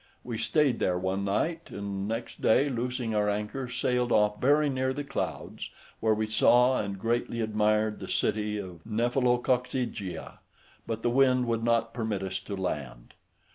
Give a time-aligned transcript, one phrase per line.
[0.23, 4.93] We stayed there one night, and next day loosing our anchor, sailed off very near
[4.93, 10.39] the clouds; where we saw, and greatly admired the city of Nephelo coccygia, {98a}
[10.87, 13.13] but the wind would not permit us to land.